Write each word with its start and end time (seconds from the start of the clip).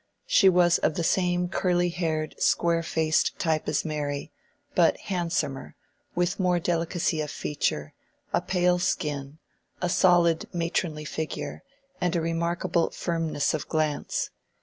She 0.25 0.49
was 0.49 0.79
of 0.79 0.95
the 0.95 1.03
same 1.03 1.47
curly 1.47 1.89
haired, 1.89 2.33
square 2.41 2.81
faced 2.81 3.37
type 3.37 3.67
as 3.69 3.85
Mary, 3.85 4.31
but 4.73 4.97
handsomer, 4.97 5.75
with 6.15 6.39
more 6.39 6.57
delicacy 6.59 7.21
of 7.21 7.29
feature, 7.29 7.93
a 8.33 8.41
pale 8.41 8.79
skin, 8.79 9.37
a 9.79 9.89
solid 9.89 10.49
matronly 10.51 11.05
figure, 11.05 11.61
and 12.01 12.15
a 12.15 12.19
remarkable 12.21 12.89
firmness 12.89 13.53
of 13.53 13.67
glance. 13.69 14.31